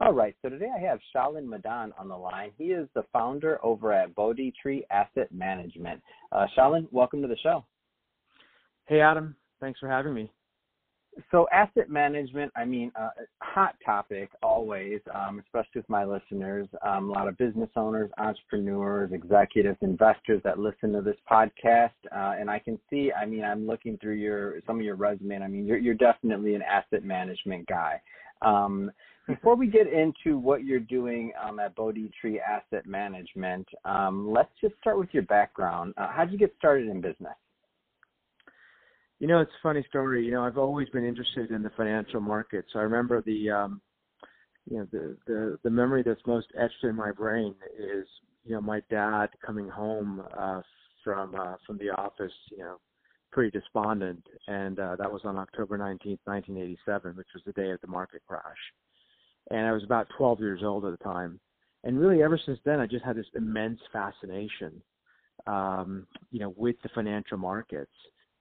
All 0.00 0.12
right, 0.12 0.34
so 0.42 0.48
today 0.48 0.70
I 0.76 0.80
have 0.80 0.98
Shalin 1.14 1.46
Madan 1.46 1.92
on 1.96 2.08
the 2.08 2.16
line. 2.16 2.50
He 2.58 2.72
is 2.72 2.88
the 2.94 3.04
founder 3.12 3.64
over 3.64 3.92
at 3.92 4.12
Bodhi 4.16 4.52
Tree 4.60 4.84
Asset 4.90 5.30
Management. 5.32 6.02
Uh, 6.32 6.46
Shalin, 6.56 6.88
welcome 6.90 7.22
to 7.22 7.28
the 7.28 7.36
show. 7.36 7.64
Hey, 8.86 9.00
Adam. 9.00 9.36
Thanks 9.60 9.78
for 9.78 9.88
having 9.88 10.12
me. 10.12 10.30
So 11.30 11.46
asset 11.52 11.88
management, 11.88 12.50
I 12.56 12.64
mean, 12.64 12.90
uh, 12.98 13.10
hot 13.40 13.76
topic 13.86 14.30
always, 14.42 15.00
um, 15.14 15.38
especially 15.38 15.76
with 15.76 15.88
my 15.88 16.04
listeners. 16.04 16.66
Um, 16.84 17.10
a 17.10 17.12
lot 17.12 17.28
of 17.28 17.38
business 17.38 17.70
owners, 17.76 18.10
entrepreneurs, 18.18 19.12
executives, 19.12 19.78
investors 19.80 20.42
that 20.42 20.58
listen 20.58 20.92
to 20.92 21.02
this 21.02 21.16
podcast, 21.30 21.92
uh, 22.10 22.34
and 22.36 22.50
I 22.50 22.58
can 22.58 22.80
see. 22.90 23.12
I 23.12 23.26
mean, 23.26 23.44
I'm 23.44 23.64
looking 23.64 23.96
through 23.98 24.14
your 24.14 24.60
some 24.66 24.80
of 24.80 24.84
your 24.84 24.96
resume. 24.96 25.36
And 25.36 25.44
I 25.44 25.46
mean, 25.46 25.66
you're 25.66 25.78
you're 25.78 25.94
definitely 25.94 26.56
an 26.56 26.62
asset 26.62 27.04
management 27.04 27.68
guy. 27.68 28.02
Um, 28.42 28.90
before 29.26 29.56
we 29.56 29.66
get 29.66 29.86
into 29.86 30.38
what 30.38 30.64
you're 30.64 30.80
doing 30.80 31.32
um, 31.42 31.58
at 31.58 31.74
Bodhi 31.74 32.10
Tree 32.20 32.40
Asset 32.40 32.86
Management, 32.86 33.66
um, 33.84 34.30
let's 34.30 34.50
just 34.60 34.74
start 34.80 34.98
with 34.98 35.08
your 35.12 35.22
background. 35.22 35.94
Uh, 35.96 36.08
how 36.08 36.24
did 36.24 36.32
you 36.32 36.38
get 36.38 36.54
started 36.58 36.88
in 36.88 37.00
business? 37.00 37.34
You 39.20 39.28
know, 39.28 39.40
it's 39.40 39.50
a 39.50 39.62
funny 39.62 39.84
story. 39.88 40.24
You 40.24 40.32
know, 40.32 40.44
I've 40.44 40.58
always 40.58 40.88
been 40.90 41.04
interested 41.04 41.50
in 41.50 41.62
the 41.62 41.70
financial 41.76 42.20
markets. 42.20 42.68
I 42.74 42.80
remember 42.80 43.22
the, 43.22 43.50
um, 43.50 43.80
you 44.70 44.78
know, 44.78 44.86
the 44.92 45.16
the 45.26 45.58
the 45.62 45.70
memory 45.70 46.02
that's 46.02 46.20
most 46.26 46.48
etched 46.58 46.82
in 46.82 46.94
my 46.94 47.10
brain 47.12 47.54
is, 47.78 48.06
you 48.44 48.52
know, 48.52 48.60
my 48.60 48.82
dad 48.90 49.28
coming 49.44 49.68
home 49.68 50.22
uh, 50.36 50.60
from 51.02 51.34
uh, 51.34 51.54
from 51.66 51.78
the 51.78 51.90
office, 51.90 52.32
you 52.50 52.58
know, 52.58 52.76
pretty 53.30 53.50
despondent, 53.50 54.26
and 54.48 54.78
uh, 54.78 54.96
that 54.96 55.10
was 55.10 55.22
on 55.24 55.38
October 55.38 55.78
19th, 55.78 56.18
1987, 56.24 57.16
which 57.16 57.28
was 57.34 57.42
the 57.46 57.52
day 57.52 57.70
of 57.70 57.80
the 57.80 57.86
market 57.86 58.20
crash. 58.26 58.42
And 59.50 59.66
I 59.66 59.72
was 59.72 59.84
about 59.84 60.08
12 60.16 60.40
years 60.40 60.60
old 60.64 60.84
at 60.84 60.98
the 60.98 61.04
time, 61.04 61.38
and 61.84 62.00
really 62.00 62.22
ever 62.22 62.40
since 62.44 62.58
then, 62.64 62.80
I 62.80 62.86
just 62.86 63.04
had 63.04 63.16
this 63.16 63.26
immense 63.34 63.78
fascination, 63.92 64.80
um, 65.46 66.06
you 66.30 66.40
know, 66.40 66.54
with 66.56 66.76
the 66.82 66.88
financial 66.94 67.36
markets 67.36 67.92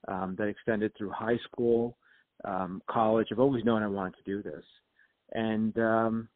um, 0.08 0.36
that 0.38 0.48
extended 0.48 0.94
through 0.98 1.12
high 1.12 1.38
school, 1.52 1.98
um, 2.46 2.82
college. 2.90 3.28
I've 3.32 3.40
always 3.40 3.66
known 3.66 3.84
I 3.84 3.88
wanted 3.88 4.16
to 4.16 4.24
do 4.26 4.42
this, 4.42 4.64
and 5.34 5.78
um, 5.78 6.30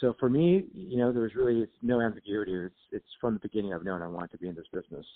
so 0.00 0.14
for 0.18 0.28
me, 0.28 0.64
you 0.72 0.98
know, 0.98 1.12
there 1.12 1.22
was 1.22 1.34
really 1.34 1.66
no 1.82 2.00
ambiguity. 2.00 2.54
It's, 2.54 2.74
it's 2.90 3.06
from 3.20 3.34
the 3.34 3.40
beginning 3.40 3.72
I've 3.72 3.84
known 3.84 4.02
I 4.02 4.08
wanted 4.08 4.32
to 4.32 4.38
be 4.38 4.48
in 4.48 4.54
this 4.54 4.66
business. 4.72 5.06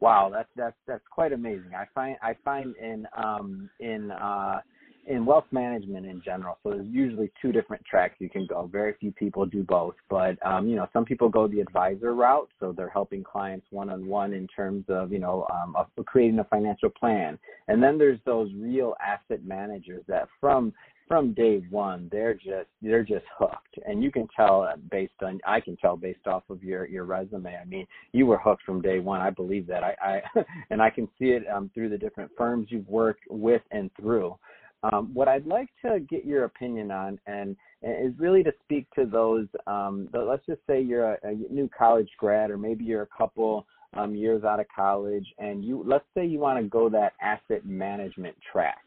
Wow, 0.00 0.30
that's 0.32 0.48
that's 0.56 0.76
that's 0.86 1.04
quite 1.12 1.32
amazing. 1.32 1.72
I 1.76 1.84
find 1.94 2.16
I 2.22 2.34
find 2.44 2.74
in 2.76 3.06
um, 3.16 3.70
in 3.78 4.10
uh, 4.10 4.60
in 5.06 5.26
wealth 5.26 5.46
management 5.50 6.06
in 6.06 6.22
general. 6.24 6.58
So 6.62 6.70
there's 6.70 6.86
usually 6.86 7.30
two 7.40 7.52
different 7.52 7.84
tracks 7.84 8.16
you 8.18 8.30
can 8.30 8.46
go. 8.46 8.68
Very 8.70 8.94
few 9.00 9.12
people 9.12 9.44
do 9.46 9.62
both, 9.62 9.94
but 10.08 10.36
um, 10.46 10.68
you 10.68 10.76
know, 10.76 10.86
some 10.92 11.04
people 11.04 11.28
go 11.28 11.48
the 11.48 11.60
advisor 11.60 12.14
route, 12.14 12.48
so 12.60 12.72
they're 12.72 12.88
helping 12.88 13.24
clients 13.24 13.66
one 13.70 13.90
on 13.90 14.06
one 14.06 14.32
in 14.32 14.46
terms 14.46 14.84
of 14.88 15.12
you 15.12 15.18
know 15.18 15.46
um, 15.50 15.76
creating 16.06 16.38
a 16.38 16.44
financial 16.44 16.90
plan. 16.90 17.38
And 17.68 17.82
then 17.82 17.98
there's 17.98 18.20
those 18.24 18.50
real 18.54 18.94
asset 19.00 19.44
managers 19.44 20.04
that 20.08 20.28
from 20.40 20.72
from 21.08 21.34
day 21.34 21.62
one 21.68 22.08
they're 22.10 22.32
just 22.32 22.68
they're 22.80 23.02
just 23.02 23.24
hooked 23.38 23.78
and 23.84 24.02
you 24.02 24.10
can 24.10 24.26
tell 24.34 24.66
based 24.90 25.12
on 25.22 25.38
i 25.46 25.60
can 25.60 25.76
tell 25.76 25.96
based 25.96 26.26
off 26.26 26.42
of 26.48 26.62
your 26.62 26.86
your 26.86 27.04
resume 27.04 27.54
i 27.54 27.64
mean 27.66 27.86
you 28.12 28.24
were 28.24 28.38
hooked 28.38 28.62
from 28.62 28.80
day 28.80 28.98
one 28.98 29.20
i 29.20 29.28
believe 29.28 29.66
that 29.66 29.82
i 29.82 29.94
i 30.00 30.42
and 30.70 30.80
i 30.80 30.88
can 30.88 31.06
see 31.18 31.26
it 31.26 31.42
um, 31.54 31.70
through 31.74 31.88
the 31.90 31.98
different 31.98 32.30
firms 32.38 32.68
you've 32.70 32.88
worked 32.88 33.24
with 33.28 33.60
and 33.72 33.90
through 34.00 34.34
um, 34.82 35.10
what 35.14 35.28
I'd 35.28 35.46
like 35.46 35.68
to 35.84 36.00
get 36.00 36.24
your 36.24 36.44
opinion 36.44 36.90
on, 36.90 37.18
and, 37.26 37.56
is 37.82 38.12
really 38.18 38.42
to 38.44 38.52
speak 38.62 38.86
to 38.94 39.04
those. 39.04 39.46
Um, 39.66 40.08
let's 40.12 40.46
just 40.46 40.60
say 40.68 40.80
you're 40.80 41.14
a, 41.14 41.18
a, 41.24 41.34
new 41.50 41.68
college 41.76 42.08
grad, 42.16 42.50
or 42.50 42.56
maybe 42.56 42.84
you're 42.84 43.02
a 43.02 43.18
couple 43.18 43.66
um, 43.94 44.14
years 44.14 44.44
out 44.44 44.60
of 44.60 44.66
college, 44.74 45.26
and 45.38 45.64
you 45.64 45.82
let's 45.86 46.04
say 46.14 46.24
you 46.24 46.38
want 46.38 46.62
to 46.62 46.68
go 46.68 46.88
that 46.88 47.12
asset 47.20 47.66
management 47.66 48.36
track. 48.50 48.78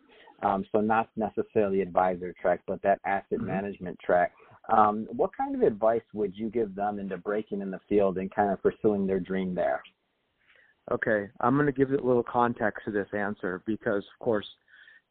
Um, 0.44 0.66
so 0.72 0.82
not 0.82 1.10
necessarily 1.16 1.82
advisor 1.82 2.34
track, 2.42 2.62
but 2.68 2.82
that 2.84 3.00
asset 3.06 3.40
mm-hmm. 3.40 3.48
management 3.48 3.98
track. 4.00 4.32
Um, 4.70 5.08
what 5.12 5.32
kind 5.38 5.56
of 5.56 5.62
advice 5.62 6.02
would 6.14 6.36
you 6.36 6.50
give 6.50 6.76
them 6.76 7.00
into 7.00 7.18
breaking 7.18 7.62
in 7.62 7.72
the 7.72 7.80
field 7.88 8.18
and 8.18 8.34
kind 8.34 8.52
of 8.52 8.62
pursuing 8.62 9.06
their 9.06 9.20
dream 9.20 9.54
there? 9.54 9.82
Okay, 10.92 11.30
I'm 11.42 11.56
going 11.56 11.66
to 11.66 11.72
give 11.72 11.90
a 11.90 11.94
little 11.94 12.24
context 12.24 12.86
to 12.86 12.92
this 12.92 13.08
answer 13.14 13.62
because, 13.66 14.04
of 14.04 14.24
course, 14.24 14.46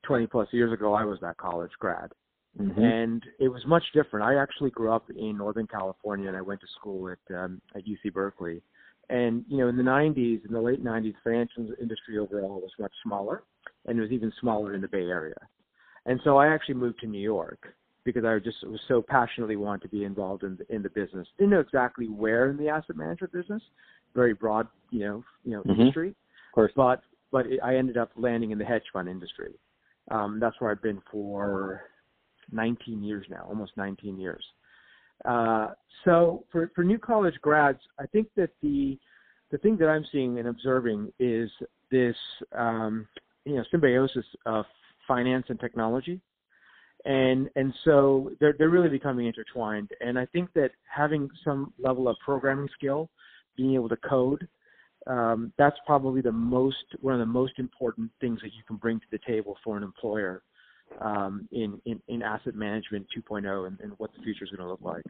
20 0.05 0.27
plus 0.27 0.49
years 0.53 0.73
ago, 0.73 0.95
I 0.95 1.05
was 1.05 1.19
that 1.21 1.37
college 1.37 1.73
grad. 1.79 2.11
Mm-hmm. 2.61 2.81
And 2.81 3.23
it 3.41 3.49
was 3.49 3.63
much 3.67 3.83
different. 3.93 4.27
I 4.27 4.41
actually 4.41 4.71
grew 4.71 4.93
up 4.93 5.11
in 5.11 5.37
Northern 5.37 5.67
California 5.67 6.29
and 6.29 6.37
I 6.37 6.41
went 6.41 6.61
to 6.61 6.67
school 6.79 7.11
at 7.11 7.37
um, 7.37 7.61
at 7.75 7.83
UC 7.85 8.13
Berkeley. 8.13 8.63
And 9.11 9.45
you 9.49 9.59
know, 9.59 9.69
in 9.69 9.77
the 9.77 9.83
90s, 9.83 10.47
in 10.47 10.53
the 10.53 10.61
late 10.61 10.83
90s, 10.83 11.15
financial 11.23 11.69
industry 11.81 12.19
overall 12.19 12.61
was 12.61 12.71
much 12.79 12.93
smaller, 13.05 13.43
and 13.87 13.99
it 13.99 14.01
was 14.01 14.13
even 14.13 14.33
smaller 14.41 14.75
in 14.75 14.81
the 14.81 14.89
Bay 14.89 15.03
Area. 15.03 15.35
And 16.07 16.21
so 16.25 16.39
I 16.39 16.49
actually 16.49 16.77
moved 16.77 17.01
to 17.01 17.07
New 17.07 17.21
York 17.21 17.75
because 18.05 18.25
I 18.25 18.39
just 18.39 18.67
was 18.67 18.81
so 18.87 19.03
passionately 19.03 19.57
wanted 19.57 19.83
to 19.83 19.89
be 19.89 20.05
involved 20.05 20.43
in 20.43 20.57
the, 20.57 20.75
in 20.75 20.83
the 20.83 20.91
business. 20.91 21.27
Didn't 21.39 21.51
know 21.51 21.61
exactly 21.61 22.07
where 22.07 22.51
in 22.51 22.57
the 22.57 22.69
asset 22.69 22.97
management 22.97 23.33
business, 23.33 23.63
very 24.15 24.35
broad, 24.35 24.69
you 24.91 25.01
know, 25.01 25.25
you 25.45 25.53
know, 25.53 25.61
mm-hmm. 25.61 25.81
industry. 25.81 26.09
Of 26.11 26.55
course. 26.55 26.73
But 26.77 27.03
but 27.33 27.47
it, 27.47 27.61
I 27.63 27.77
ended 27.77 27.97
up 27.97 28.11
landing 28.17 28.53
in 28.53 28.59
the 28.59 28.65
hedge 28.65 28.85
fund 28.93 29.09
industry. 29.09 29.55
Um, 30.11 30.39
that's 30.41 30.61
where 30.61 30.71
I've 30.71 30.83
been 30.83 31.01
for 31.11 31.83
19 32.53 33.03
years 33.03 33.27
now, 33.31 33.47
almost 33.49 33.73
19 33.77 34.19
years. 34.19 34.45
Uh, 35.25 35.69
so 36.05 36.45
for, 36.53 36.71
for 36.75 36.85
new 36.85 36.99
college 36.99 37.35
grads, 37.41 37.79
I 37.99 38.07
think 38.07 38.29
that 38.37 38.51
the 38.63 38.99
the 39.51 39.59
thing 39.59 39.77
that 39.77 39.89
I'm 39.89 40.05
seeing 40.11 40.39
and 40.39 40.49
observing 40.49 41.13
is 41.21 41.49
this 41.91 42.17
um, 42.53 43.07
you 43.45 43.55
know 43.55 43.65
symbiosis 43.71 44.25
of 44.47 44.65
finance 45.07 45.47
and 45.49 45.61
technology, 45.61 46.21
and 47.05 47.49
and 47.57 47.73
so 47.85 48.33
they're 48.41 48.55
they're 48.59 48.69
really 48.69 48.89
becoming 48.89 49.27
intertwined. 49.27 49.91
And 50.01 50.19
I 50.19 50.27
think 50.27 50.53
that 50.55 50.71
having 50.93 51.31
some 51.45 51.73
level 51.79 52.09
of 52.09 52.17
programming 52.25 52.69
skill, 52.75 53.09
being 53.57 53.75
able 53.75 53.89
to 53.89 53.97
code, 53.97 54.49
um, 55.07 55.53
that's 55.59 55.77
probably 55.87 56.21
the 56.21 56.33
most 56.33 56.85
one 57.01 57.15
of 57.15 57.21
the 57.21 57.27
most 57.27 57.59
important 57.59 58.11
things 58.21 58.41
that 58.43 58.55
you 58.55 58.63
can 58.67 58.77
bring 58.77 58.99
to 59.01 59.07
the 59.11 59.19
table 59.27 59.57
for 59.63 59.77
an 59.77 59.83
employer 59.83 60.43
um, 61.01 61.49
in, 61.53 61.81
in, 61.87 62.01
in 62.09 62.23
asset 62.23 62.55
management 62.55 63.07
2.0 63.17 63.67
and, 63.67 63.81
and 63.81 63.93
what 63.99 64.11
the 64.17 64.23
future 64.23 64.45
is 64.45 64.51
going 64.51 64.63
to 64.63 64.71
look 64.71 64.81
like. 64.83 65.05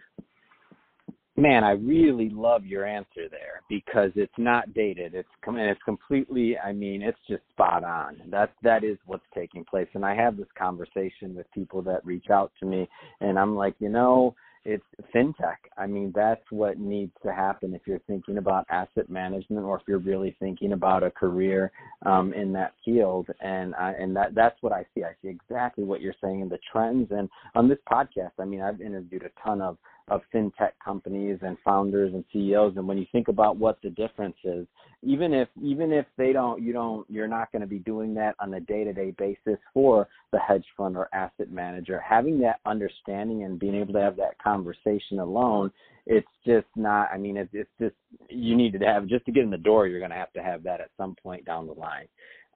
Man, 1.36 1.64
I 1.64 1.72
really 1.72 2.30
love 2.30 2.64
your 2.64 2.86
answer 2.86 3.28
there 3.28 3.62
because 3.68 4.12
it's 4.14 4.32
not 4.38 4.72
dated. 4.72 5.14
It's 5.14 5.28
and 5.44 5.58
it's 5.58 5.82
completely. 5.84 6.56
I 6.56 6.72
mean, 6.72 7.02
it's 7.02 7.18
just 7.28 7.42
spot 7.50 7.82
on. 7.82 8.20
That 8.28 8.52
that 8.62 8.84
is 8.84 8.98
what's 9.06 9.24
taking 9.34 9.64
place. 9.64 9.88
And 9.94 10.04
I 10.04 10.14
have 10.14 10.36
this 10.36 10.46
conversation 10.56 11.34
with 11.34 11.50
people 11.52 11.82
that 11.82 12.06
reach 12.06 12.30
out 12.30 12.52
to 12.60 12.66
me, 12.66 12.88
and 13.20 13.36
I'm 13.36 13.56
like, 13.56 13.74
you 13.80 13.88
know, 13.88 14.36
it's 14.64 14.84
fintech. 15.14 15.56
I 15.76 15.86
mean, 15.86 16.12
that's 16.14 16.44
what 16.50 16.78
needs 16.78 17.12
to 17.22 17.32
happen 17.32 17.74
if 17.74 17.82
you're 17.86 18.00
thinking 18.06 18.38
about 18.38 18.66
asset 18.70 19.10
management 19.10 19.64
or 19.64 19.76
if 19.76 19.82
you're 19.86 19.98
really 19.98 20.34
thinking 20.40 20.72
about 20.72 21.02
a 21.02 21.10
career 21.10 21.70
um, 22.06 22.32
in 22.32 22.52
that 22.54 22.72
field. 22.84 23.28
And 23.40 23.74
I, 23.74 23.92
and 23.92 24.16
that 24.16 24.34
that's 24.34 24.56
what 24.62 24.72
I 24.72 24.86
see. 24.94 25.04
I 25.04 25.12
see 25.22 25.28
exactly 25.28 25.84
what 25.84 26.00
you're 26.00 26.14
saying 26.22 26.40
in 26.40 26.48
the 26.48 26.58
trends. 26.72 27.08
And 27.10 27.28
on 27.54 27.68
this 27.68 27.78
podcast, 27.90 28.32
I 28.38 28.44
mean, 28.44 28.62
I've 28.62 28.80
interviewed 28.80 29.24
a 29.24 29.40
ton 29.42 29.60
of 29.60 29.76
of 30.08 30.20
fintech 30.34 30.72
companies 30.84 31.38
and 31.42 31.56
founders 31.64 32.12
and 32.12 32.24
CEOs 32.32 32.74
and 32.76 32.86
when 32.86 32.98
you 32.98 33.06
think 33.10 33.28
about 33.28 33.56
what 33.56 33.78
the 33.82 33.88
difference 33.90 34.36
is 34.44 34.66
even 35.02 35.32
if 35.32 35.48
even 35.62 35.92
if 35.92 36.04
they 36.18 36.30
don't 36.30 36.62
you 36.62 36.74
don't 36.74 37.08
you're 37.08 37.28
not 37.28 37.50
going 37.52 37.62
to 37.62 37.66
be 37.66 37.78
doing 37.78 38.12
that 38.12 38.34
on 38.38 38.52
a 38.52 38.60
day-to-day 38.60 39.14
basis 39.16 39.58
for 39.72 40.06
the 40.32 40.38
hedge 40.38 40.64
fund 40.76 40.94
or 40.94 41.08
asset 41.14 41.50
manager 41.50 41.98
having 42.06 42.38
that 42.38 42.60
understanding 42.66 43.44
and 43.44 43.58
being 43.58 43.74
able 43.74 43.94
to 43.94 44.00
have 44.00 44.16
that 44.16 44.38
conversation 44.42 45.20
alone 45.20 45.70
it's 46.04 46.28
just 46.46 46.66
not 46.76 47.08
i 47.10 47.16
mean 47.16 47.38
it's, 47.38 47.50
it's 47.54 47.70
just 47.80 47.94
you 48.28 48.54
need 48.54 48.74
to 48.74 48.78
have 48.80 49.06
just 49.06 49.24
to 49.24 49.32
get 49.32 49.42
in 49.42 49.50
the 49.50 49.56
door 49.56 49.86
you're 49.86 50.00
going 50.00 50.10
to 50.10 50.16
have 50.16 50.32
to 50.34 50.42
have 50.42 50.62
that 50.62 50.82
at 50.82 50.90
some 50.98 51.16
point 51.22 51.46
down 51.46 51.66
the 51.66 51.72
line 51.72 52.06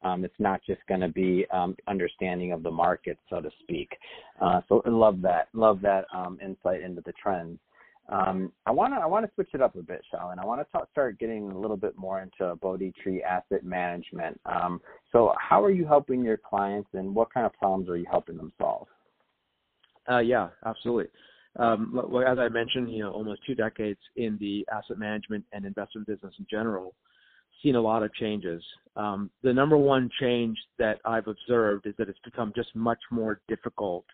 Um, 0.02 0.24
it's 0.24 0.34
not 0.38 0.60
just 0.66 0.80
going 0.88 1.00
to 1.00 1.08
be 1.08 1.46
um, 1.52 1.76
understanding 1.86 2.52
of 2.52 2.62
the 2.62 2.70
market, 2.70 3.18
so 3.28 3.40
to 3.40 3.50
speak. 3.62 3.90
Uh, 4.40 4.60
so 4.68 4.82
I 4.84 4.90
love 4.90 5.20
that. 5.22 5.48
Love 5.52 5.80
that 5.82 6.06
um, 6.14 6.38
insight 6.44 6.82
into 6.82 7.02
the 7.04 7.12
trends. 7.20 7.58
Um, 8.08 8.52
I 8.64 8.70
want 8.70 8.94
to 8.94 9.00
I 9.00 9.06
want 9.06 9.26
to 9.26 9.32
switch 9.34 9.50
it 9.52 9.60
up 9.60 9.76
a 9.76 9.82
bit, 9.82 10.00
Shalin. 10.12 10.38
I 10.38 10.44
want 10.44 10.62
to 10.62 10.86
start 10.92 11.18
getting 11.18 11.50
a 11.50 11.58
little 11.58 11.76
bit 11.76 11.96
more 11.96 12.22
into 12.22 12.56
Bodhi 12.56 12.92
Tree 13.02 13.22
Asset 13.22 13.64
Management. 13.64 14.40
Um, 14.46 14.80
so, 15.12 15.34
how 15.38 15.62
are 15.62 15.70
you 15.70 15.86
helping 15.86 16.24
your 16.24 16.38
clients, 16.38 16.88
and 16.94 17.14
what 17.14 17.32
kind 17.32 17.44
of 17.44 17.52
problems 17.52 17.88
are 17.90 17.98
you 17.98 18.06
helping 18.10 18.38
them 18.38 18.50
solve? 18.56 18.86
Uh, 20.10 20.20
yeah, 20.20 20.48
absolutely. 20.64 21.08
Um, 21.56 22.00
as 22.26 22.38
I 22.38 22.48
mentioned, 22.48 22.90
you 22.90 23.00
know, 23.00 23.12
almost 23.12 23.42
two 23.46 23.54
decades 23.54 23.98
in 24.16 24.38
the 24.40 24.66
asset 24.72 24.98
management 24.98 25.44
and 25.52 25.66
investment 25.66 26.06
business 26.06 26.32
in 26.38 26.46
general, 26.50 26.94
seen 27.62 27.76
a 27.76 27.80
lot 27.80 28.02
of 28.02 28.12
changes. 28.14 28.62
Um, 28.96 29.30
the 29.42 29.52
number 29.52 29.76
one 29.76 30.10
change 30.20 30.56
that 30.78 30.98
I've 31.04 31.28
observed 31.28 31.86
is 31.86 31.94
that 31.98 32.08
it's 32.08 32.18
become 32.24 32.52
just 32.54 32.74
much 32.74 32.98
more 33.10 33.40
difficult 33.48 34.04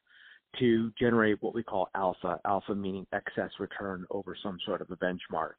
to 0.58 0.93
generate 0.99 1.43
what 1.43 1.55
we 1.55 1.62
call 1.62 1.88
alpha, 1.94 2.38
alpha 2.44 2.75
meaning 2.75 3.06
excess 3.12 3.50
return 3.58 4.05
over 4.11 4.37
some 4.41 4.58
sort 4.64 4.81
of 4.81 4.91
a 4.91 4.96
benchmark. 4.96 5.55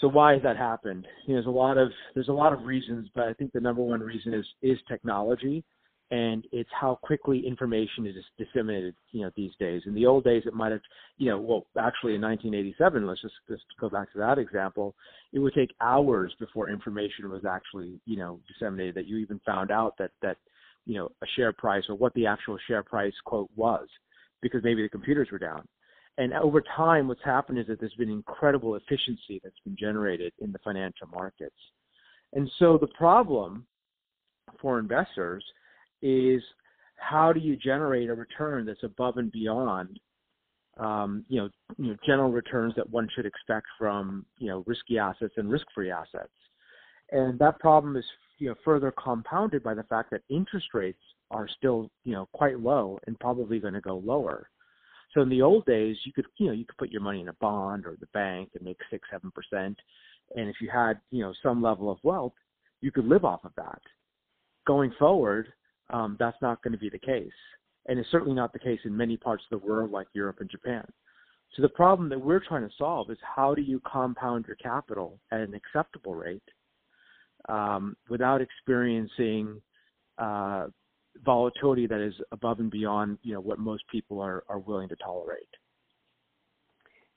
So 0.00 0.08
why 0.08 0.34
has 0.34 0.42
that 0.42 0.56
happened? 0.56 1.06
You 1.26 1.34
know, 1.34 1.40
there's 1.40 1.46
a 1.46 1.50
lot 1.50 1.78
of 1.78 1.90
there's 2.14 2.28
a 2.28 2.32
lot 2.32 2.52
of 2.52 2.64
reasons, 2.64 3.08
but 3.14 3.24
I 3.24 3.32
think 3.34 3.52
the 3.52 3.60
number 3.60 3.82
one 3.82 4.00
reason 4.00 4.34
is 4.34 4.46
is 4.60 4.78
technology, 4.88 5.64
and 6.12 6.46
it's 6.52 6.70
how 6.78 6.98
quickly 7.02 7.44
information 7.44 8.06
is 8.06 8.14
disseminated. 8.38 8.94
You 9.12 9.22
know, 9.22 9.30
these 9.34 9.52
days. 9.58 9.82
In 9.86 9.94
the 9.94 10.06
old 10.06 10.24
days, 10.24 10.42
it 10.44 10.52
might 10.52 10.70
have, 10.70 10.82
you 11.16 11.30
know, 11.30 11.40
well, 11.40 11.66
actually 11.78 12.14
in 12.14 12.20
1987, 12.20 13.06
let's 13.06 13.22
just 13.22 13.34
just 13.48 13.64
go 13.80 13.88
back 13.88 14.12
to 14.12 14.18
that 14.18 14.38
example. 14.38 14.94
It 15.32 15.38
would 15.38 15.54
take 15.54 15.74
hours 15.80 16.34
before 16.38 16.68
information 16.68 17.30
was 17.30 17.46
actually, 17.46 17.98
you 18.04 18.18
know, 18.18 18.40
disseminated. 18.46 18.94
That 18.94 19.06
you 19.06 19.16
even 19.16 19.40
found 19.46 19.70
out 19.70 19.94
that 19.98 20.10
that 20.20 20.36
you 20.84 20.96
know 20.96 21.10
a 21.22 21.26
share 21.34 21.52
price 21.52 21.84
or 21.88 21.94
what 21.94 22.12
the 22.14 22.26
actual 22.26 22.58
share 22.66 22.82
price 22.82 23.14
quote 23.24 23.50
was 23.56 23.88
because 24.40 24.62
maybe 24.62 24.82
the 24.82 24.88
computers 24.88 25.28
were 25.30 25.38
down 25.38 25.66
and 26.18 26.32
over 26.34 26.62
time 26.76 27.08
what's 27.08 27.24
happened 27.24 27.58
is 27.58 27.66
that 27.68 27.78
there's 27.78 27.94
been 27.94 28.10
incredible 28.10 28.74
efficiency 28.74 29.40
that's 29.42 29.58
been 29.64 29.76
generated 29.78 30.32
in 30.40 30.50
the 30.50 30.58
financial 30.64 31.06
markets 31.08 31.54
and 32.32 32.50
so 32.58 32.76
the 32.78 32.88
problem 32.88 33.64
for 34.60 34.78
investors 34.78 35.44
is 36.02 36.42
how 36.96 37.32
do 37.32 37.40
you 37.40 37.56
generate 37.56 38.08
a 38.08 38.14
return 38.14 38.66
that's 38.66 38.82
above 38.82 39.16
and 39.16 39.32
beyond 39.32 39.98
um, 40.78 41.24
you 41.28 41.38
know, 41.38 41.50
you 41.76 41.88
know 41.88 41.96
general 42.04 42.32
returns 42.32 42.74
that 42.76 42.88
one 42.88 43.08
should 43.14 43.26
expect 43.26 43.66
from 43.78 44.24
you 44.38 44.48
know 44.48 44.64
risky 44.66 44.98
assets 44.98 45.34
and 45.36 45.50
risk-free 45.50 45.90
assets 45.90 46.32
and 47.12 47.38
that 47.38 47.60
problem 47.60 47.96
is 47.96 48.04
you 48.38 48.48
know 48.48 48.54
further 48.64 48.92
compounded 48.92 49.62
by 49.62 49.74
the 49.74 49.84
fact 49.84 50.10
that 50.10 50.22
interest 50.28 50.68
rates 50.74 51.02
are 51.30 51.46
still 51.56 51.90
you 52.04 52.12
know 52.12 52.26
quite 52.32 52.58
low 52.58 52.98
and 53.06 53.18
probably 53.20 53.60
going 53.60 53.74
to 53.74 53.80
go 53.80 54.02
lower. 54.04 54.48
So 55.14 55.20
in 55.20 55.28
the 55.28 55.42
old 55.42 55.66
days, 55.66 55.96
you 56.04 56.12
could 56.12 56.26
you 56.38 56.46
know 56.46 56.52
you 56.52 56.64
could 56.64 56.78
put 56.78 56.90
your 56.90 57.02
money 57.02 57.20
in 57.20 57.28
a 57.28 57.34
bond 57.34 57.86
or 57.86 57.96
the 58.00 58.06
bank 58.14 58.50
and 58.54 58.64
make 58.64 58.78
six 58.90 59.06
seven 59.10 59.30
percent, 59.30 59.78
and 60.34 60.48
if 60.48 60.56
you 60.60 60.70
had 60.72 60.94
you 61.10 61.22
know 61.22 61.32
some 61.42 61.62
level 61.62 61.90
of 61.90 61.98
wealth, 62.02 62.32
you 62.80 62.90
could 62.90 63.06
live 63.06 63.24
off 63.24 63.44
of 63.44 63.52
that. 63.56 63.80
Going 64.66 64.92
forward, 64.98 65.48
um, 65.92 66.16
that's 66.18 66.40
not 66.42 66.62
going 66.62 66.72
to 66.72 66.78
be 66.78 66.90
the 66.90 66.98
case, 66.98 67.32
and 67.86 67.98
it's 67.98 68.10
certainly 68.10 68.34
not 68.34 68.52
the 68.52 68.58
case 68.58 68.80
in 68.84 68.96
many 68.96 69.16
parts 69.16 69.44
of 69.50 69.60
the 69.60 69.66
world 69.66 69.90
like 69.90 70.06
Europe 70.14 70.38
and 70.40 70.50
Japan. 70.50 70.84
So 71.54 71.62
the 71.62 71.68
problem 71.68 72.08
that 72.08 72.18
we're 72.18 72.40
trying 72.40 72.66
to 72.66 72.74
solve 72.78 73.10
is 73.10 73.18
how 73.22 73.54
do 73.54 73.62
you 73.62 73.80
compound 73.86 74.46
your 74.46 74.56
capital 74.56 75.18
at 75.30 75.40
an 75.40 75.54
acceptable 75.54 76.14
rate 76.14 76.42
um, 77.48 77.96
without 78.08 78.40
experiencing 78.40 79.60
uh, 80.18 80.68
volatility 81.24 81.86
that 81.86 82.00
is 82.00 82.14
above 82.32 82.60
and 82.60 82.70
beyond 82.70 83.18
you 83.22 83.34
know 83.34 83.40
what 83.40 83.58
most 83.58 83.84
people 83.90 84.20
are, 84.20 84.44
are 84.48 84.60
willing 84.60 84.88
to 84.88 84.96
tolerate. 84.96 85.42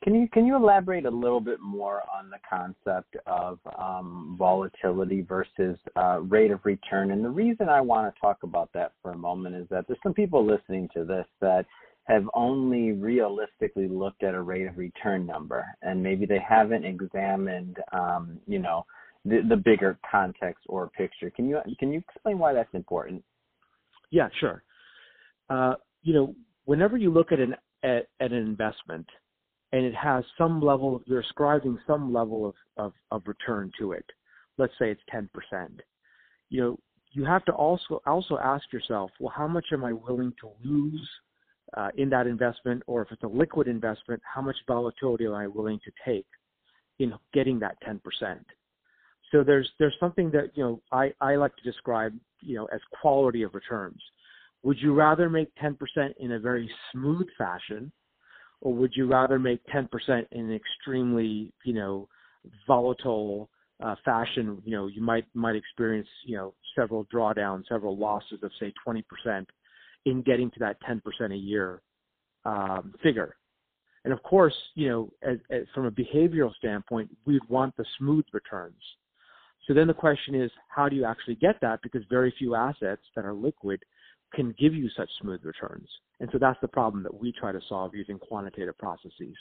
Can 0.06 0.14
you 0.14 0.30
can 0.30 0.46
you 0.46 0.56
elaborate 0.56 1.08
a 1.08 1.10
little 1.10 1.40
bit 1.40 1.60
more 1.60 2.04
on 2.16 2.30
the 2.30 2.38
concept 2.48 3.18
of 3.26 3.58
um, 3.80 4.36
volatility 4.38 5.22
versus 5.22 5.80
uh, 5.96 6.20
rate 6.22 6.52
of 6.52 6.60
return? 6.64 7.10
And 7.10 7.26
the 7.26 7.30
reason 7.30 7.70
I 7.70 7.82
want 7.82 8.14
to 8.14 8.22
talk 8.22 8.44
about 8.44 8.70
that 8.76 8.92
for 9.02 9.14
a 9.14 9.18
moment 9.18 9.56
is 9.56 9.66
that 9.72 9.86
there's 9.88 9.98
some 10.04 10.14
people 10.14 10.46
listening 10.46 10.88
to 10.94 11.06
this 11.06 11.26
that 11.42 11.66
have 12.04 12.30
only 12.36 12.92
realistically 12.92 13.88
looked 13.88 14.22
at 14.22 14.36
a 14.36 14.42
rate 14.44 14.68
of 14.68 14.78
return 14.78 15.26
number, 15.26 15.66
and 15.82 16.04
maybe 16.04 16.28
they 16.28 16.38
haven't 16.38 16.86
examined, 16.86 17.78
um, 17.92 18.38
you 18.46 18.60
know, 18.60 18.86
the, 19.26 19.42
the 19.50 19.58
bigger 19.58 19.98
context 20.10 20.64
or 20.70 20.88
picture. 20.90 21.32
Can 21.32 21.50
you 21.50 21.60
can 21.80 21.92
you 21.92 22.04
explain 22.08 22.38
why 22.38 22.54
that's 22.54 22.74
important? 22.76 23.24
Yeah, 24.12 24.30
sure. 24.40 24.62
Uh, 25.50 25.74
you 26.04 26.14
know, 26.14 26.36
whenever 26.66 26.96
you 26.96 27.12
look 27.12 27.32
at 27.32 27.40
an 27.40 27.56
at, 27.82 28.06
at, 28.20 28.32
an 28.32 28.38
investment 28.38 29.08
and 29.76 29.84
it 29.84 29.94
has 29.94 30.24
some 30.38 30.62
level, 30.62 31.02
you're 31.06 31.20
ascribing 31.20 31.78
some 31.86 32.14
level 32.14 32.48
of, 32.48 32.56
of, 32.78 32.94
of 33.12 33.22
return 33.28 33.70
to 33.78 33.92
it. 33.92 34.06
Let's 34.58 34.72
say 34.80 34.90
it's 34.90 35.02
10%. 35.14 35.28
You 36.50 36.62
know, 36.62 36.80
you 37.12 37.26
have 37.26 37.44
to 37.44 37.52
also 37.52 38.02
also 38.06 38.38
ask 38.42 38.72
yourself, 38.72 39.12
well, 39.20 39.34
how 39.36 39.50
much 39.50 39.66
am 39.74 39.84
I 39.84 39.92
willing 39.92 40.32
to 40.40 40.50
lose 40.64 41.10
uh, 41.76 41.90
in 41.98 42.10
that 42.12 42.26
investment, 42.26 42.84
or 42.88 43.02
if 43.02 43.12
it's 43.12 43.24
a 43.24 43.28
liquid 43.28 43.68
investment, 43.68 44.22
how 44.24 44.42
much 44.42 44.56
volatility 44.66 45.26
am 45.26 45.34
I 45.34 45.48
willing 45.48 45.80
to 45.84 45.92
take 46.06 46.28
in 47.00 47.14
getting 47.34 47.60
that 47.60 47.76
10%? 47.86 48.00
So 49.34 49.44
there's 49.44 49.70
there's 49.78 49.96
something 50.00 50.32
that 50.32 50.52
you 50.56 50.64
know 50.64 50.82
I, 50.94 51.12
I 51.20 51.36
like 51.36 51.54
to 51.58 51.64
describe 51.64 52.14
you 52.40 52.56
know 52.56 52.66
as 52.74 52.80
quality 53.02 53.44
of 53.44 53.54
returns. 53.54 54.02
Would 54.64 54.78
you 54.80 54.94
rather 54.94 55.30
make 55.30 55.54
10% 55.62 55.76
in 56.18 56.32
a 56.32 56.40
very 56.40 56.70
smooth 56.94 57.28
fashion, 57.38 57.92
or 58.66 58.74
would 58.74 58.94
you 58.96 59.06
rather 59.06 59.38
make 59.38 59.60
10% 59.68 59.88
in 60.32 60.50
an 60.50 60.52
extremely 60.52 61.54
you 61.64 61.74
know 61.74 62.10
volatile 62.66 63.48
uh, 63.82 63.94
fashion? 64.04 64.60
You 64.66 64.76
know 64.76 64.88
you 64.88 65.04
might 65.04 65.26
might 65.36 65.56
experience 65.56 66.08
you 66.26 66.36
know 66.36 66.56
several 66.76 67.06
drawdowns, 67.06 67.68
several 67.70 67.96
losses 67.96 68.40
of 68.42 68.52
say 68.60 68.74
20% 68.86 69.04
in 70.06 70.24
getting 70.24 70.50
to 70.50 70.60
that 70.60 70.78
10% 70.82 71.00
a 71.32 71.36
year 71.36 71.82
um, 72.44 72.94
figure. 73.04 73.38
And 74.04 74.12
of 74.12 74.22
course, 74.24 74.54
you 74.74 74.90
know, 74.90 75.10
as, 75.24 75.38
as, 75.50 75.64
from 75.74 75.86
a 75.86 75.92
behavioral 75.92 76.54
standpoint, 76.56 77.10
we'd 77.26 77.48
want 77.50 77.76
the 77.78 77.86
smooth 77.98 78.26
returns. 78.34 78.82
So 79.68 79.74
then 79.74 79.88
the 79.88 79.94
question 79.94 80.36
is, 80.36 80.52
how 80.68 80.90
do 80.90 80.96
you 80.96 81.06
actually 81.06 81.36
get 81.36 81.56
that? 81.62 81.80
Because 81.82 82.04
very 82.10 82.34
few 82.38 82.56
assets 82.56 83.02
that 83.16 83.26
are 83.26 83.34
liquid 83.34 83.82
can 84.34 84.54
give 84.60 84.76
you 84.76 84.90
such 84.96 85.10
smooth 85.22 85.42
returns. 85.44 85.88
And 86.20 86.30
so 86.32 86.38
that's 86.38 86.60
the 86.62 86.68
problem 86.68 87.04
that 87.04 87.14
we 87.14 87.32
try 87.32 87.52
to 87.52 87.62
solve 87.68 87.94
using 87.94 88.18
quantitative 88.18 88.78
processes. 88.78 89.36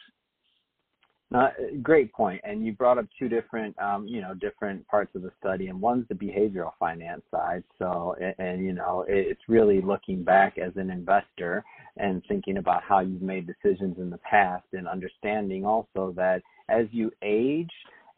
Uh, 1.35 1.49
great 1.83 2.12
point. 2.12 2.40
And 2.45 2.64
you 2.64 2.73
brought 2.73 2.99
up 2.99 3.07
two 3.19 3.28
different, 3.28 3.76
um, 3.81 4.07
you 4.07 4.21
know, 4.21 4.35
different 4.35 4.87
parts 4.87 5.11
of 5.16 5.23
the 5.23 5.31
study, 5.40 5.66
and 5.66 5.81
one's 5.81 6.07
the 6.09 6.14
behavioral 6.14 6.73
finance 6.78 7.23
side. 7.31 7.64
So, 7.78 8.14
and, 8.21 8.35
and 8.38 8.64
you 8.64 8.73
know, 8.73 9.04
it's 9.09 9.40
really 9.49 9.81
looking 9.81 10.23
back 10.23 10.59
as 10.59 10.73
an 10.76 10.90
investor 10.90 11.64
and 11.97 12.23
thinking 12.28 12.59
about 12.59 12.83
how 12.83 13.00
you've 13.00 13.23
made 13.23 13.47
decisions 13.47 13.97
in 13.99 14.11
the 14.11 14.19
past, 14.19 14.66
and 14.75 14.87
understanding 14.87 15.64
also 15.64 16.12
that 16.16 16.43
as 16.69 16.87
you 16.93 17.11
age, 17.23 17.71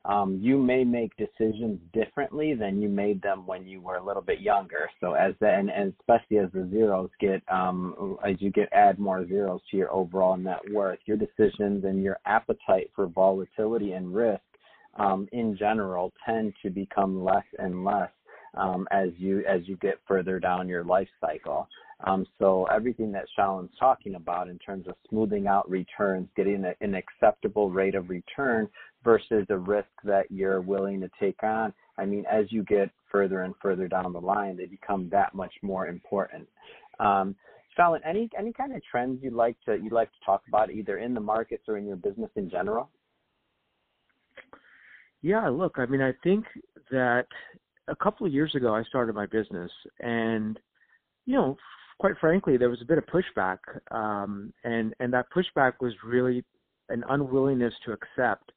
um, 0.09 0.39
you 0.41 0.57
may 0.57 0.85
make 0.85 1.13
decisions 1.17 1.81
differently 1.93 2.55
than 2.55 2.81
you 2.81 2.89
made 2.89 3.21
them 3.23 3.47
when 3.47 3.67
you 3.67 3.81
were 3.81 3.97
a 3.97 4.05
little 4.05 4.23
bit 4.23 4.41
younger. 4.41 4.89
So 5.01 5.15
as 5.15 5.35
the, 5.41 5.49
and, 5.49 5.69
and 5.69 5.93
especially 6.01 6.39
as 6.39 6.51
the 6.53 6.69
zeros 6.71 7.11
get 7.21 7.43
um, 7.51 8.17
as 8.25 8.37
you 8.39 8.51
get 8.51 8.69
add 8.73 8.99
more 8.99 9.27
zeros 9.27 9.61
to 9.71 9.77
your 9.77 9.93
overall 9.93 10.37
net 10.37 10.61
worth, 10.71 11.01
your 11.07 11.17
decisions 11.17 11.85
and 11.85 12.03
your 12.03 12.19
appetite 12.25 12.91
for 12.95 13.07
volatility 13.07 13.93
and 13.93 14.15
risk 14.15 14.43
um, 14.97 15.29
in 15.33 15.57
general 15.57 16.13
tend 16.25 16.55
to 16.63 16.71
become 16.71 17.25
less 17.25 17.45
and 17.59 17.85
less 17.85 18.11
um, 18.57 18.87
as 18.93 19.09
you 19.17 19.45
as 19.47 19.63
you 19.67 19.77
get 19.79 19.99
further 20.07 20.39
down 20.39 20.69
your 20.69 20.85
life 20.85 21.09
cycle. 21.21 21.69
Um, 22.05 22.27
so 22.39 22.67
everything 22.67 23.11
that 23.13 23.25
Shalin's 23.35 23.71
talking 23.79 24.17
about 24.17 24.49
in 24.49 24.59
terms 24.59 24.87
of 24.87 24.95
smoothing 25.09 25.47
out 25.47 25.69
returns, 25.69 26.29
getting 26.37 26.65
a, 26.65 26.75
an 26.83 26.95
acceptable 26.95 27.71
rate 27.71 27.95
of 27.95 28.11
return 28.11 28.69
versus 29.07 29.47
the 29.49 29.57
risk 29.57 29.89
that 30.03 30.27
you're 30.31 30.61
willing 30.61 31.01
to 31.01 31.09
take 31.19 31.41
on. 31.45 31.73
I 31.97 32.05
mean, 32.05 32.25
as 32.31 32.47
you 32.51 32.65
get 32.65 32.91
further 33.11 33.43
and 33.43 33.55
further 33.63 33.87
down 33.87 34.13
the 34.13 34.21
line, 34.21 34.57
they 34.57 34.67
become 34.67 35.09
that 35.11 35.33
much 35.33 35.55
more 35.63 35.87
important. 35.87 36.47
Um, 36.99 37.37
Shalin, 37.79 38.01
any 38.05 38.29
any 38.37 38.53
kind 38.53 38.75
of 38.75 38.83
trends 38.91 39.21
you'd 39.23 39.33
like 39.33 39.57
to 39.67 39.77
you'd 39.77 39.93
like 39.93 40.11
to 40.11 40.19
talk 40.27 40.43
about 40.49 40.71
either 40.71 40.99
in 40.99 41.15
the 41.15 41.21
markets 41.21 41.65
or 41.69 41.79
in 41.79 41.87
your 41.87 41.97
business 41.97 42.31
in 42.35 42.51
general? 42.51 42.91
Yeah, 45.23 45.49
look, 45.49 45.75
I 45.77 45.87
mean, 45.87 46.03
I 46.03 46.13
think 46.25 46.45
that 46.91 47.27
a 47.89 47.97
couple 47.97 48.27
of 48.27 48.33
years 48.33 48.55
ago 48.55 48.75
I 48.75 48.83
started 48.85 49.15
my 49.15 49.27
business, 49.27 49.71
and 50.01 50.59
you 51.27 51.37
know, 51.37 51.57
quite 52.01 52.15
frankly, 52.21 52.57
there 52.57 52.71
was 52.71 52.83
a 52.83 52.87
bit 52.87 52.99
of 52.99 53.05
pushback, 53.07 53.59
um, 53.93 54.53
and 54.65 54.95
and 54.99 55.13
that 55.13 55.27
pushback 55.35 55.75
was 55.81 55.93
really 56.05 56.45
an 56.89 57.05
unwillingness 57.09 57.75
to 57.85 57.93
accept 57.93 58.53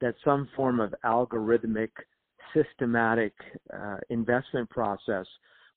that 0.00 0.14
some 0.24 0.48
form 0.54 0.80
of 0.80 0.94
algorithmic 1.04 1.90
systematic 2.54 3.32
uh, 3.74 3.98
investment 4.10 4.68
process 4.70 5.26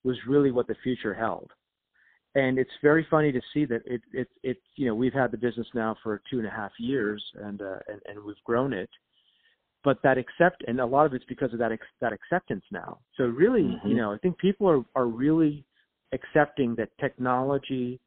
was 0.04 0.18
really 0.28 0.51
what 0.51 0.68
the 0.68 0.75
future 0.84 1.13
held. 1.13 1.51
And 2.34 2.58
it's 2.58 2.72
very 2.82 3.06
funny 3.10 3.32
to 3.32 3.42
see 3.54 3.66
that 3.66 3.82
it, 3.86 4.01
it, 4.13 4.30
it, 4.42 4.58
you 4.75 4.88
know, 4.88 4.96
we've 4.96 5.13
had 5.13 5.32
the 5.32 5.38
business 5.38 5.68
now 5.74 5.98
for 6.01 6.22
two 6.32 6.40
and 6.40 6.48
a 6.48 6.51
half 6.51 6.72
years 6.80 7.22
and, 7.44 7.62
uh, 7.62 7.80
and, 7.88 8.00
and 8.06 8.24
we've 8.25 8.36
grown 8.46 8.72
it. 8.72 8.90
But 9.84 9.98
that 10.04 10.18
accept, 10.18 10.63
and 10.68 10.80
a 10.80 10.86
lot 10.86 11.06
of 11.08 11.13
it's 11.13 11.25
because 11.25 11.51
of 11.51 11.60
that, 11.60 11.72
ex- 11.72 11.86
that 12.00 12.13
acceptance 12.13 12.63
now. 12.72 13.00
So 13.18 13.25
really, 13.25 13.63
mm-hmm. 13.63 13.88
you 13.88 13.96
know, 13.96 14.13
I 14.13 14.18
think 14.20 14.38
people 14.38 14.70
are, 14.70 14.84
are 14.96 15.08
really 15.08 15.66
accepting 16.13 16.75
that 16.75 16.90
technology, 17.00 18.00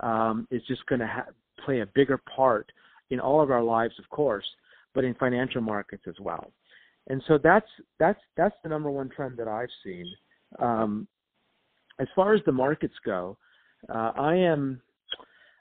um, 0.00 0.46
is 0.50 0.62
just 0.68 0.86
going 0.86 1.00
to 1.00 1.06
ha- 1.06 1.26
play 1.64 1.80
a 1.80 1.86
bigger 1.94 2.18
part 2.34 2.70
in 3.10 3.20
all 3.20 3.42
of 3.42 3.50
our 3.50 3.62
lives, 3.62 3.94
of 3.98 4.08
course, 4.08 4.46
but 4.96 5.04
in 5.04 5.14
financial 5.14 5.60
markets 5.60 6.04
as 6.08 6.16
well. 6.18 6.50
And 7.08 7.22
so 7.28 7.38
that's 7.40 7.68
that's 8.00 8.18
that's 8.36 8.56
the 8.64 8.68
number 8.68 8.90
one 8.90 9.10
trend 9.14 9.36
that 9.36 9.46
I've 9.46 9.68
seen. 9.84 10.06
Um, 10.58 11.06
as 12.00 12.08
far 12.16 12.34
as 12.34 12.40
the 12.46 12.52
markets 12.52 12.94
go, 13.04 13.36
uh, 13.88 14.12
I 14.16 14.34
am 14.34 14.80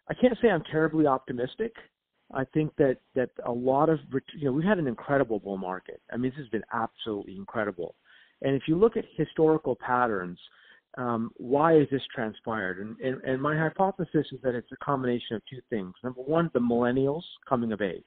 I 0.09 0.15
can't 0.15 0.35
say 0.41 0.49
I'm 0.49 0.63
terribly 0.71 1.05
optimistic. 1.05 1.73
I 2.33 2.45
think 2.45 2.71
that 2.77 2.97
that 3.13 3.29
a 3.45 3.51
lot 3.51 3.89
of 3.89 3.99
you 4.33 4.45
know 4.45 4.53
we've 4.53 4.65
had 4.65 4.79
an 4.79 4.87
incredible 4.87 5.39
bull 5.39 5.57
market. 5.57 6.01
I 6.11 6.17
mean 6.17 6.31
this 6.31 6.39
has 6.39 6.49
been 6.49 6.63
absolutely 6.73 7.35
incredible. 7.35 7.93
And 8.41 8.55
if 8.55 8.63
you 8.67 8.77
look 8.77 8.97
at 8.97 9.05
historical 9.17 9.75
patterns, 9.75 10.39
um, 10.97 11.31
why 11.35 11.73
has 11.73 11.87
this 11.91 12.01
transpired? 12.13 12.79
And, 12.79 12.97
and, 12.99 13.21
and 13.23 13.41
my 13.41 13.57
hypothesis 13.57 14.27
is 14.31 14.39
that 14.43 14.55
it's 14.55 14.71
a 14.71 14.85
combination 14.85 15.35
of 15.35 15.41
two 15.49 15.61
things. 15.69 15.93
Number 16.03 16.21
one, 16.21 16.49
the 16.53 16.59
millennials 16.59 17.23
coming 17.47 17.71
of 17.71 17.81
age. 17.81 18.03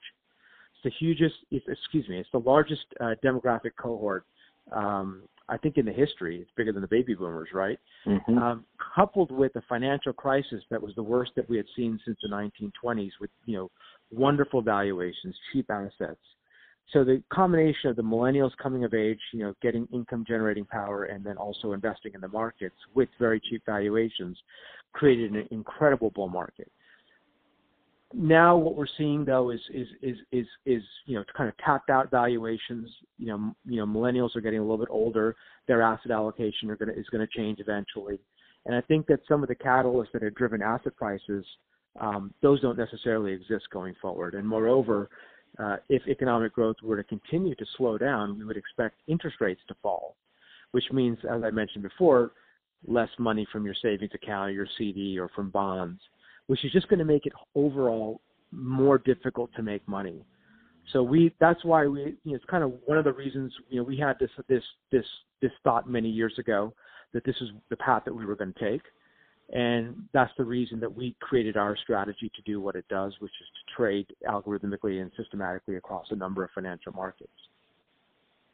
It's 0.79 0.95
the 0.95 0.99
hugest, 0.99 1.35
it's, 1.51 1.67
excuse 1.69 2.09
me, 2.09 2.19
it's 2.19 2.29
the 2.33 2.39
largest 2.39 2.85
uh, 3.01 3.15
demographic 3.25 3.73
cohort, 3.81 4.25
um, 4.73 5.23
I 5.49 5.57
think, 5.57 5.77
in 5.77 5.87
the 5.87 5.93
history. 5.93 6.41
It's 6.41 6.51
bigger 6.57 6.73
than 6.73 6.83
the 6.83 6.89
baby 6.89 7.15
boomers, 7.15 7.49
right? 7.53 7.79
Mm-hmm. 8.07 8.39
Um, 8.39 8.65
coupled 8.95 9.33
with 9.33 9.57
a 9.57 9.63
financial 9.69 10.13
crisis 10.13 10.63
that 10.71 10.81
was 10.81 10.95
the 10.95 11.03
worst 11.03 11.33
that 11.37 11.49
we 11.49 11.57
had 11.57 11.67
seen 11.75 11.99
since 12.05 12.19
the 12.23 12.29
1920s, 12.29 13.11
with 13.21 13.31
you 13.47 13.57
know 13.57 13.71
wonderful 14.13 14.63
valuations, 14.63 15.35
cheap 15.53 15.69
assets. 15.71 16.21
So 16.93 17.05
the 17.05 17.23
combination 17.31 17.91
of 17.91 17.97
the 17.97 18.03
millennials 18.03 18.53
coming 18.63 18.85
of 18.85 18.95
age, 18.95 19.19
you 19.33 19.41
know, 19.41 19.55
getting 19.61 19.87
income 19.93 20.25
generating 20.27 20.65
power, 20.65 21.05
and 21.05 21.25
then 21.25 21.37
also 21.37 21.73
investing 21.73 22.13
in 22.15 22.21
the 22.21 22.29
markets 22.29 22.77
with 22.95 23.09
very 23.19 23.41
cheap 23.51 23.63
valuations, 23.67 24.39
created 24.93 25.33
an 25.33 25.49
incredible 25.51 26.11
bull 26.11 26.29
market 26.29 26.71
now 28.15 28.57
what 28.57 28.75
we're 28.75 28.87
seeing 28.97 29.25
though 29.25 29.51
is 29.51 29.61
is 29.73 29.87
is 30.01 30.17
is 30.33 30.47
is 30.65 30.83
you 31.07 31.17
know 31.17 31.25
kind 31.37 31.49
of 31.49 31.57
tapped 31.59 31.91
out 31.91 32.11
valuations. 32.11 32.91
You 33.19 33.27
know, 33.27 33.55
you 33.67 33.77
know, 33.77 33.87
millennials 33.87 34.35
are 34.35 34.41
getting 34.41 34.61
a 34.61 34.63
little 34.63 34.79
bit 34.79 34.89
older. 34.91 35.37
Their 35.67 35.83
asset 35.83 36.11
allocation 36.11 36.69
going 36.75 36.91
is 36.97 37.09
going 37.11 37.27
to 37.27 37.39
change 37.39 37.61
eventually, 37.61 38.19
and 38.65 38.75
I 38.75 38.81
think 38.83 39.07
that 39.09 39.21
some 39.29 39.43
of 39.43 39.49
the 39.49 39.55
catalysts 39.55 40.13
that 40.13 40.23
have 40.23 40.35
driven 40.35 40.63
asset 40.63 40.97
prices, 40.97 41.45
um, 42.01 42.33
those 42.41 42.61
don't 42.63 42.79
necessarily 42.79 43.33
exist 43.33 43.67
going 43.71 43.95
forward. 44.01 44.35
And 44.35 44.49
moreover, 44.49 45.11
uh, 45.59 45.77
if 45.91 46.07
economic 46.07 46.55
growth 46.55 46.77
were 46.83 46.97
to 46.97 47.05
continue 47.05 47.55
to 47.57 47.67
slow 47.77 47.99
down, 47.99 48.39
we 48.39 48.45
would 48.45 48.57
expect 48.57 49.01
interest 49.07 49.37
rates 49.41 49.61
to 49.69 49.75
fall, 49.83 50.17
which 50.71 50.85
means, 50.93 51.19
as 51.31 51.43
I 51.45 51.51
mentioned 51.51 51.83
before, 51.83 52.33
less 52.87 53.11
money 53.19 53.47
from 53.53 53.67
your 53.67 53.75
savings 53.83 54.13
account 54.15 54.55
your 54.55 54.69
CD 54.79 55.19
or 55.19 55.29
from 55.35 55.51
bonds 55.51 56.01
which 56.49 56.65
is 56.65 56.73
just 56.73 56.89
going 56.89 56.99
to 56.99 57.05
make 57.05 57.25
it 57.25 57.33
overall 57.55 58.21
more 58.51 58.99
difficult 58.99 59.51
to 59.55 59.63
make 59.63 59.87
money. 59.87 60.25
So 60.93 61.03
we 61.03 61.35
that's 61.39 61.65
why 61.65 61.87
we 61.87 62.01
you 62.01 62.17
know, 62.25 62.35
it's 62.35 62.45
kind 62.47 62.65
of 62.65 62.73
one 62.87 62.99
of 62.99 63.05
the 63.05 63.13
reasons 63.13 63.53
you 63.69 63.77
know 63.77 63.85
we 63.85 63.97
had 63.97 64.19
this 64.19 64.31
this 64.49 64.65
this 64.91 65.05
this 65.41 65.53
thought 65.63 65.89
many 65.89 66.09
years 66.09 66.35
ago 66.39 66.75
that 67.13 67.25
this 67.25 67.37
is 67.41 67.49
the 67.71 67.77
path 67.77 68.03
that 68.05 68.15
we 68.15 68.27
were 68.27 68.37
going 68.37 68.53
to 68.53 68.71
take. 68.71 68.83
And 69.51 70.03
that's 70.13 70.33
the 70.37 70.45
reason 70.45 70.79
that 70.81 70.95
we 70.95 71.17
created 71.21 71.57
our 71.57 71.75
strategy 71.77 72.31
to 72.35 72.43
do 72.43 72.61
what 72.61 72.77
it 72.77 72.85
does, 72.89 73.15
which 73.21 73.33
is 73.41 73.47
to 73.47 73.75
trade 73.75 74.07
algorithmically 74.29 75.01
and 75.01 75.11
systematically 75.17 75.77
across 75.77 76.07
a 76.11 76.17
number 76.17 76.45
of 76.45 76.51
financial 76.55 76.93
markets. 76.93 77.31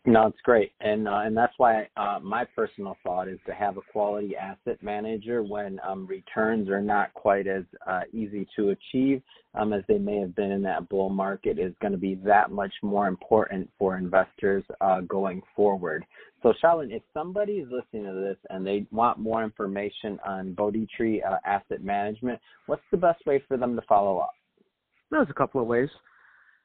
No, 0.06 0.26
it's 0.26 0.40
great, 0.42 0.73
and 0.80 1.08
uh, 1.08 1.20
and 1.25 1.34
that's 1.34 1.54
why 1.56 1.88
uh, 1.96 2.18
my 2.23 2.44
personal 2.44 2.94
thought 3.02 3.26
is 3.26 3.38
to 3.46 3.54
have 3.54 3.78
a 3.78 3.80
quality 3.90 4.37
asset 4.37 4.82
manager 4.82 5.42
when 5.42 5.80
um, 5.87 6.06
returns 6.06 6.68
are 6.68 6.82
not 6.82 7.14
quite 7.14 7.46
as 7.46 7.64
uh, 7.87 8.02
easy 8.12 8.46
to 8.54 8.70
achieve 8.70 9.23
um, 9.54 9.73
as 9.73 9.82
they 9.88 9.96
may 9.96 10.18
have 10.18 10.37
been 10.37 10.50
in 10.50 10.61
that 10.62 10.90
bull 10.90 11.08
market 11.08 11.58
is 11.58 11.73
going 11.80 11.92
to 11.92 11.99
be 11.99 12.16
that 12.16 12.50
much 12.50 12.73
more 12.82 13.08
important 13.08 13.70
for 13.78 13.96
investors 13.96 14.62
uh, 14.82 15.00
going 15.02 15.40
forward. 15.56 16.04
So, 16.42 16.52
Shalin, 16.62 16.94
if 16.94 17.02
somebody 17.14 17.54
is 17.54 17.68
listening 17.70 18.04
to 18.04 18.20
this 18.20 18.37
and 18.50 18.66
they 18.66 18.87
want 18.90 19.18
more 19.18 19.42
information 19.42 20.18
on 20.26 20.52
Bodhi 20.52 20.87
Tree 20.94 21.23
uh, 21.23 21.37
Asset 21.46 21.82
Management, 21.82 22.38
what's 22.66 22.82
the 22.90 22.99
best 22.99 23.25
way 23.25 23.42
for 23.49 23.56
them 23.56 23.75
to 23.75 23.82
follow 23.88 24.18
up? 24.18 24.32
There's 25.11 25.30
a 25.30 25.34
couple 25.34 25.62
of 25.62 25.66
ways. 25.66 25.88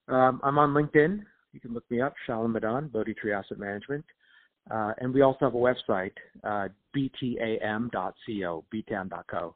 Um, 0.10 0.42
I'm 0.44 0.58
on 0.58 0.74
LinkedIn. 0.74 1.24
You 1.54 1.60
can 1.60 1.74
look 1.74 1.90
me 1.90 2.02
up, 2.02 2.14
Shalin 2.28 2.52
Madan, 2.52 2.88
Bodhi 2.88 3.14
Tree 3.14 3.34
Asset 3.34 3.60
Management. 3.60 4.06
Uh, 4.70 4.94
and 5.00 5.14
we 5.14 5.22
also 5.22 5.40
have 5.42 5.56
a 5.56 5.58
website, 5.58 6.12
uh, 6.44 6.68
btam.co, 6.96 8.66
btam.co. 8.74 9.56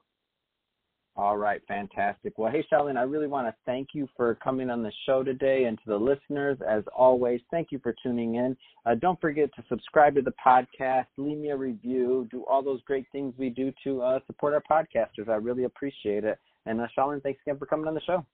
All 1.15 1.37
right, 1.37 1.61
fantastic. 1.67 2.39
Well, 2.39 2.51
hey, 2.51 2.65
Shalin, 2.71 2.97
I 2.97 3.03
really 3.03 3.27
want 3.27 3.45
to 3.45 3.53
thank 3.67 3.89
you 3.93 4.09
for 4.17 4.33
coming 4.35 4.71
on 4.71 4.81
the 4.81 4.91
show 5.05 5.23
today. 5.23 5.65
And 5.65 5.77
to 5.77 5.83
the 5.85 5.95
listeners, 5.95 6.57
as 6.67 6.83
always, 6.95 7.39
thank 7.51 7.71
you 7.71 7.77
for 7.83 7.93
tuning 8.01 8.33
in. 8.35 8.57
Uh, 8.87 8.95
don't 8.95 9.21
forget 9.21 9.53
to 9.55 9.63
subscribe 9.69 10.15
to 10.15 10.23
the 10.23 10.33
podcast, 10.43 11.05
leave 11.17 11.37
me 11.37 11.49
a 11.49 11.55
review, 11.55 12.27
do 12.31 12.43
all 12.49 12.63
those 12.63 12.81
great 12.81 13.05
things 13.11 13.35
we 13.37 13.51
do 13.51 13.71
to 13.83 14.01
uh, 14.01 14.17
support 14.25 14.55
our 14.55 14.63
podcasters. 14.69 15.29
I 15.29 15.35
really 15.35 15.65
appreciate 15.65 16.23
it. 16.23 16.39
And 16.65 16.81
uh, 16.81 16.87
thanks 17.21 17.39
again 17.45 17.59
for 17.59 17.67
coming 17.67 17.87
on 17.87 17.93
the 17.93 18.01
show. 18.01 18.25